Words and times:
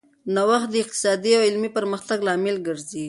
نوښت 0.35 0.69
د 0.71 0.75
اقتصادي 0.83 1.31
او 1.37 1.41
علمي 1.47 1.69
پرمختګ 1.77 2.19
لامل 2.27 2.57
ګرځي. 2.67 2.99